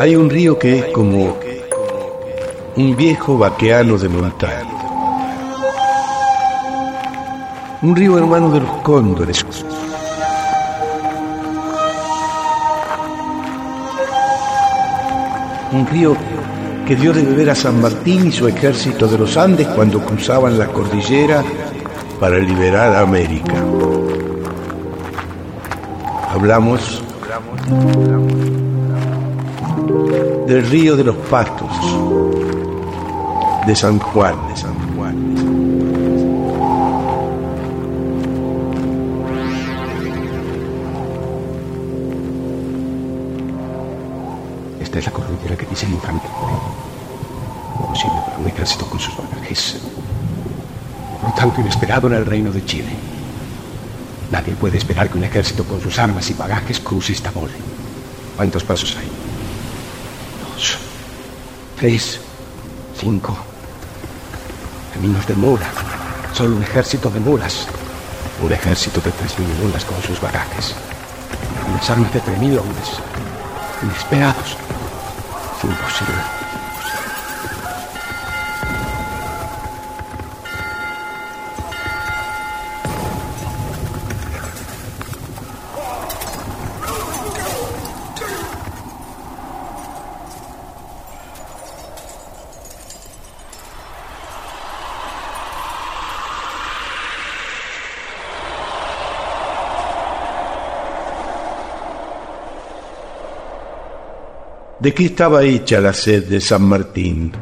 Hay 0.00 0.14
un 0.14 0.30
río 0.30 0.56
que 0.56 0.78
es 0.78 0.84
como 0.92 1.36
un 2.76 2.96
viejo 2.96 3.36
vaqueano 3.36 3.98
de 3.98 4.08
montaña. 4.08 4.68
Un 7.82 7.96
río 7.96 8.16
hermano 8.16 8.52
de 8.52 8.60
los 8.60 8.70
cóndores. 8.82 9.44
Un 15.72 15.86
río 15.88 16.16
que 16.86 16.94
dio 16.94 17.12
de 17.12 17.24
beber 17.24 17.50
a 17.50 17.56
San 17.56 17.80
Martín 17.80 18.28
y 18.28 18.32
su 18.32 18.46
ejército 18.46 19.08
de 19.08 19.18
los 19.18 19.36
Andes 19.36 19.66
cuando 19.66 20.00
cruzaban 20.00 20.58
la 20.58 20.68
cordillera 20.68 21.42
para 22.20 22.38
liberar 22.38 22.94
a 22.94 23.00
América. 23.00 23.54
Hablamos 26.30 27.02
del 30.46 30.66
río 30.66 30.96
de 30.96 31.04
los 31.04 31.16
patos, 31.16 31.70
de 33.66 33.76
San 33.76 33.98
Juan, 33.98 34.48
de 34.48 34.56
San 34.56 34.96
Juan. 34.96 35.78
Esta 44.80 44.98
es 45.00 45.06
la 45.06 45.12
cordillera 45.12 45.56
que 45.56 45.66
dice 45.66 45.86
Mohamed. 45.86 46.22
Posible 47.88 48.16
para 48.24 48.38
un 48.38 48.46
ejército 48.46 48.86
con 48.86 48.98
sus 48.98 49.16
bagajes. 49.16 49.76
Por 51.22 51.34
tanto, 51.34 51.60
inesperado 51.60 52.06
en 52.06 52.14
el 52.14 52.24
reino 52.26 52.50
de 52.50 52.64
Chile. 52.64 52.90
Nadie 54.30 54.54
puede 54.54 54.78
esperar 54.78 55.10
que 55.10 55.18
un 55.18 55.24
ejército 55.24 55.64
con 55.64 55.80
sus 55.80 55.98
armas 55.98 56.30
y 56.30 56.34
bagajes 56.34 56.80
cruce 56.80 57.12
esta 57.12 57.32
mole. 57.32 57.54
¿Cuántos 58.36 58.64
pasos 58.64 58.96
hay? 58.96 59.27
Tres, 61.78 62.20
cinco. 62.98 63.36
Caminos 64.92 65.24
de 65.28 65.34
mula. 65.34 65.68
Solo 66.32 66.56
un 66.56 66.62
ejército 66.64 67.08
de 67.08 67.20
mulas. 67.20 67.68
Un 68.42 68.50
ejército 68.50 69.00
de 69.00 69.12
tres 69.12 69.38
mil 69.38 69.48
mulas 69.62 69.84
con 69.84 70.02
sus 70.02 70.20
bagajes. 70.20 70.74
Y 71.68 71.74
las 71.76 71.88
armas 71.88 72.12
de 72.12 72.18
tres 72.18 72.36
mil 72.38 72.58
hombres. 72.58 72.88
Inesperados. 73.84 74.56
Es 75.56 75.64
imposible. 75.64 76.47
¿De 104.80 104.94
qué 104.94 105.06
estaba 105.06 105.42
hecha 105.42 105.80
la 105.80 105.92
sed 105.92 106.28
de 106.28 106.40
San 106.40 106.62
Martín? 106.62 107.32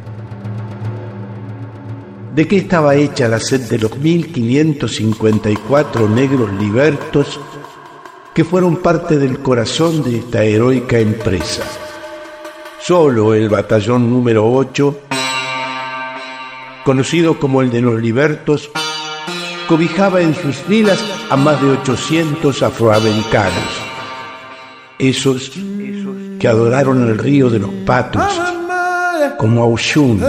¿De 2.34 2.48
qué 2.48 2.56
estaba 2.56 2.94
hecha 2.94 3.28
la 3.28 3.38
sed 3.38 3.68
de 3.68 3.78
los 3.78 3.94
1554 3.98 6.08
negros 6.08 6.50
libertos 6.54 7.38
que 8.32 8.42
fueron 8.42 8.76
parte 8.76 9.18
del 9.18 9.40
corazón 9.40 10.02
de 10.02 10.20
esta 10.20 10.44
heroica 10.44 10.98
empresa? 10.98 11.62
Solo 12.80 13.34
el 13.34 13.50
batallón 13.50 14.08
número 14.08 14.50
8, 14.50 15.00
conocido 16.86 17.38
como 17.38 17.60
el 17.60 17.70
de 17.70 17.82
los 17.82 18.00
libertos, 18.00 18.70
cobijaba 19.68 20.22
en 20.22 20.34
sus 20.34 20.56
filas 20.56 21.04
a 21.28 21.36
más 21.36 21.60
de 21.60 21.68
800 21.68 22.62
afroamericanos. 22.62 23.82
Esos 24.98 25.52
que 26.38 26.48
adoraron 26.48 27.08
el 27.08 27.18
río 27.18 27.50
de 27.50 27.58
los 27.58 27.70
patos, 27.84 28.22
como 29.38 29.62
a 29.62 29.66
Oshun, 29.66 30.22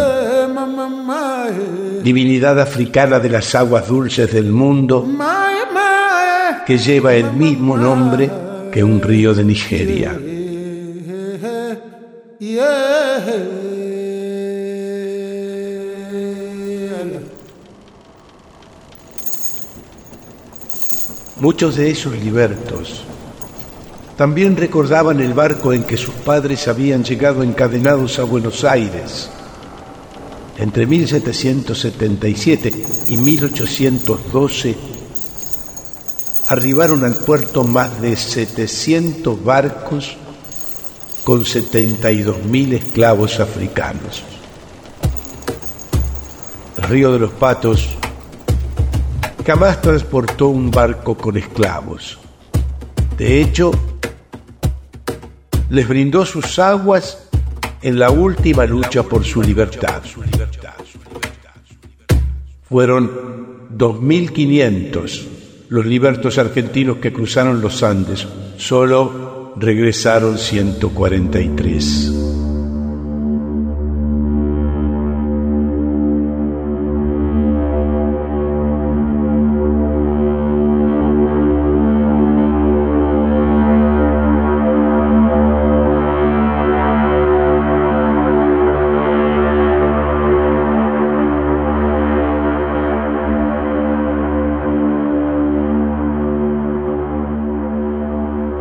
divinidad 2.03 2.59
africana 2.59 3.19
de 3.19 3.29
las 3.29 3.53
aguas 3.55 3.87
dulces 3.87 4.31
del 4.31 4.51
mundo, 4.51 5.07
que 6.65 6.77
lleva 6.77 7.13
el 7.13 7.33
mismo 7.33 7.77
nombre 7.77 8.29
que 8.71 8.83
un 8.83 9.01
río 9.01 9.33
de 9.33 9.43
Nigeria. 9.43 10.17
Muchos 21.39 21.75
de 21.75 21.91
esos 21.91 22.13
libertos 22.17 23.05
también 24.17 24.57
recordaban 24.57 25.21
el 25.21 25.33
barco 25.35 25.71
en 25.73 25.83
que 25.83 25.95
sus 25.95 26.15
padres 26.15 26.67
habían 26.67 27.03
llegado 27.03 27.43
encadenados 27.43 28.17
a 28.17 28.23
Buenos 28.23 28.63
Aires 28.63 29.29
entre 30.57 30.87
1777 30.87 32.73
y 33.09 33.17
1812. 33.17 34.75
Arribaron 36.47 37.03
al 37.03 37.13
puerto 37.15 37.63
más 37.63 38.01
de 38.01 38.15
700 38.15 39.43
barcos 39.43 40.17
con 41.23 41.43
72.000 41.43 42.73
esclavos 42.73 43.39
africanos. 43.39 44.23
El 46.77 46.83
río 46.83 47.13
de 47.13 47.19
los 47.19 47.31
Patos 47.33 47.89
jamás 49.45 49.79
transportó 49.79 50.47
un 50.47 50.71
barco 50.71 51.15
con 51.15 51.37
esclavos. 51.37 52.17
De 53.17 53.41
hecho, 53.41 53.71
les 55.69 55.87
brindó 55.87 56.25
sus 56.25 56.59
aguas 56.59 57.29
en 57.81 57.99
la 57.99 58.09
última 58.09 58.65
lucha 58.65 59.03
por 59.03 59.23
su 59.23 59.41
libertad. 59.41 60.01
Fueron 62.67 63.67
2.500 63.77 65.27
los 65.69 65.85
libertos 65.85 66.37
argentinos 66.37 66.97
que 66.97 67.11
cruzaron 67.11 67.61
los 67.61 67.83
Andes, 67.83 68.27
solo 68.57 69.53
regresaron 69.57 70.37
143. 70.37 72.26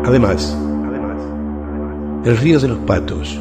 Además, 0.07 0.57
el 2.25 2.37
río 2.37 2.61
de 2.61 2.69
los 2.69 2.79
patos 2.79 3.41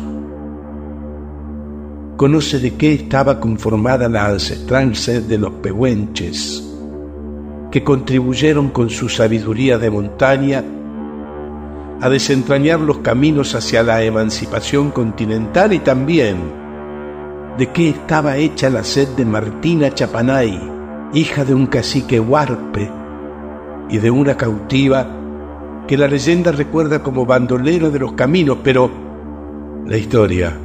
conoce 2.17 2.57
de 2.57 2.73
qué 2.73 2.93
estaba 2.93 3.39
conformada 3.39 4.09
la 4.09 4.25
ancestral 4.25 4.95
sed 4.95 5.25
de 5.25 5.37
los 5.37 5.51
pehuenches, 5.61 6.67
que 7.69 7.83
contribuyeron 7.83 8.69
con 8.69 8.89
su 8.89 9.09
sabiduría 9.09 9.77
de 9.77 9.91
montaña 9.91 10.63
a 12.01 12.09
desentrañar 12.09 12.79
los 12.79 12.97
caminos 12.97 13.53
hacia 13.53 13.83
la 13.83 14.01
emancipación 14.01 14.89
continental 14.89 15.71
y 15.71 15.79
también 15.79 16.37
de 17.59 17.67
qué 17.67 17.89
estaba 17.89 18.37
hecha 18.37 18.71
la 18.71 18.83
sed 18.83 19.09
de 19.09 19.23
Martina 19.23 19.93
Chapanay, 19.93 20.59
hija 21.13 21.45
de 21.45 21.53
un 21.53 21.67
cacique 21.67 22.19
huarpe 22.19 22.89
y 23.87 23.99
de 23.99 24.09
una 24.09 24.35
cautiva 24.35 25.21
que 25.87 25.97
la 25.97 26.07
leyenda 26.07 26.51
recuerda 26.51 27.03
como 27.03 27.25
bandolero 27.25 27.91
de 27.91 27.99
los 27.99 28.13
caminos, 28.13 28.57
pero 28.63 28.89
la 29.85 29.97
historia 29.97 30.57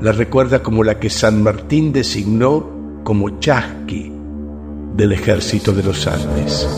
la 0.00 0.12
recuerda 0.12 0.62
como 0.62 0.84
la 0.84 0.98
que 0.98 1.08
San 1.08 1.42
Martín 1.42 1.92
designó 1.92 3.00
como 3.04 3.40
chasqui 3.40 4.12
del 4.94 5.12
ejército 5.12 5.72
de 5.72 5.82
los 5.82 6.06
Andes. 6.06 6.68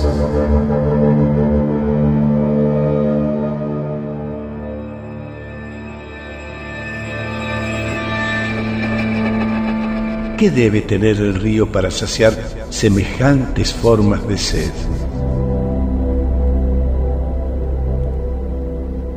¿Qué 10.39 10.51
debe 10.51 10.83
tener 10.83 11.17
el 11.17 11.35
río 11.35 11.73
para 11.73 11.91
saciar 11.91 12.35
semejantes 12.71 13.73
formas 13.73 14.27
de 14.29 14.37
sed? 14.37 14.71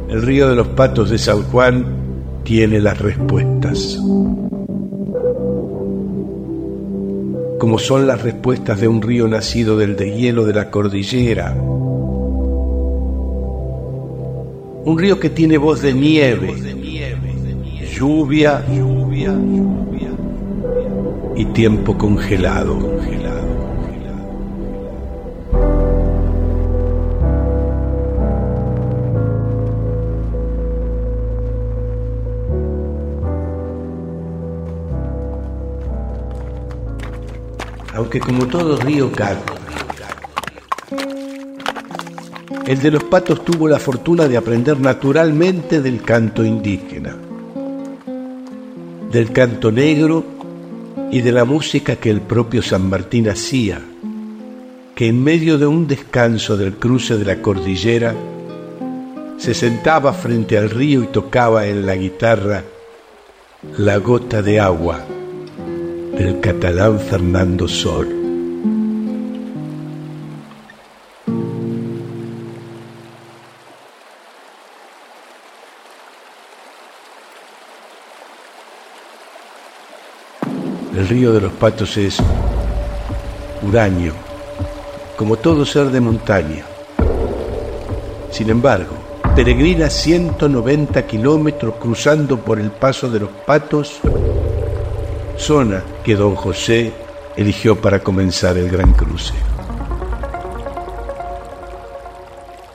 El 0.10 0.24
río 0.24 0.50
de 0.50 0.56
los 0.56 0.68
patos 0.70 1.12
de 1.12 1.20
San 1.20 1.44
Juan 1.44 1.86
tiene 2.44 2.80
las 2.80 2.98
respuestas. 2.98 4.00
Como 7.60 7.78
son 7.78 8.08
las 8.08 8.22
respuestas 8.24 8.82
de 8.82 8.88
un 8.88 9.04
río 9.04 9.28
nacido 9.28 9.78
del 9.78 9.96
deshielo 9.96 10.46
de 10.46 10.54
la 10.54 10.72
cordillera. 10.72 11.54
Un 14.86 14.98
río 14.98 15.20
que 15.20 15.30
tiene 15.30 15.60
voz 15.60 15.84
de 15.84 15.94
nieve, 15.94 16.56
lluvia, 17.94 18.66
lluvia, 18.68 19.36
y 21.36 21.46
tiempo 21.46 21.96
congelado. 21.96 23.00
Aunque 38.00 38.22
como 38.22 38.48
todo 38.48 38.78
río 38.78 39.12
cago. 39.12 39.44
El 42.66 42.80
de 42.80 42.92
los 42.92 43.04
patos 43.04 43.44
tuvo 43.44 43.68
la 43.68 43.78
fortuna 43.78 44.26
de 44.26 44.38
aprender 44.38 44.80
naturalmente 44.80 45.82
del 45.82 46.02
canto 46.02 46.46
indígena, 46.46 47.18
del 49.12 49.34
canto 49.34 49.70
negro 49.70 50.24
y 51.12 51.20
de 51.20 51.32
la 51.34 51.44
música 51.44 51.98
que 51.98 52.10
el 52.10 52.22
propio 52.22 52.62
San 52.62 52.90
Martín 52.90 53.28
hacía, 53.28 53.82
que 54.96 55.08
en 55.08 55.22
medio 55.22 55.58
de 55.58 55.68
un 55.68 55.86
descanso 55.86 56.56
del 56.56 56.76
cruce 56.76 57.18
de 57.18 57.26
la 57.26 57.42
cordillera 57.42 58.16
se 59.38 59.54
sentaba 59.54 60.14
frente 60.14 60.58
al 60.58 60.70
río 60.70 61.04
y 61.04 61.08
tocaba 61.08 61.68
en 61.68 61.86
la 61.86 61.98
guitarra 61.98 62.64
la 63.78 63.98
gota 63.98 64.42
de 64.42 64.62
agua 64.62 65.04
del 66.20 66.42
catalán 66.42 67.00
Fernando 67.00 67.66
Sol. 67.66 68.10
El 80.94 81.08
río 81.08 81.32
de 81.32 81.40
los 81.40 81.54
patos 81.54 81.96
es 81.96 82.18
huraño, 83.62 84.12
como 85.16 85.38
todo 85.38 85.66
ser 85.66 85.86
de 85.86 86.02
montaña. 86.02 86.66
Sin 88.30 88.50
embargo, 88.50 88.98
peregrina 89.38 89.90
190 89.90 91.08
kilómetros 91.08 91.76
cruzando 91.76 92.38
por 92.42 92.60
el 92.60 92.72
paso 92.72 93.10
de 93.10 93.22
los 93.22 93.30
patos 93.30 94.02
que 96.04 96.16
don 96.16 96.36
José 96.36 96.94
eligió 97.36 97.80
para 97.80 98.00
comenzar 98.02 98.58
el 98.58 98.70
gran 98.70 98.94
cruce. 98.94 99.34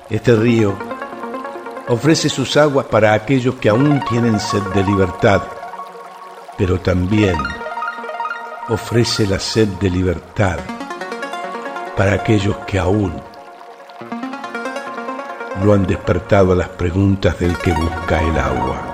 Este 0.09 0.35
río 0.35 0.75
ofrece 1.89 2.29
sus 2.29 2.57
aguas 2.57 2.87
para 2.87 3.13
aquellos 3.13 3.57
que 3.57 3.69
aún 3.69 4.01
tienen 4.09 4.41
sed 4.41 4.63
de 4.75 4.83
libertad, 4.83 5.43
pero 6.57 6.81
también 6.81 7.37
ofrece 8.69 9.27
la 9.27 9.39
sed 9.39 9.69
de 9.81 9.91
libertad 9.91 10.59
para 11.97 12.15
aquellos 12.15 12.57
que 12.67 12.79
aún 12.79 13.13
no 15.63 15.73
han 15.75 15.87
despertado 15.87 16.55
las 16.55 16.71
preguntas 16.71 17.39
del 17.39 17.57
que 17.59 17.73
busca 17.73 18.21
el 18.21 18.37
agua. 18.37 18.94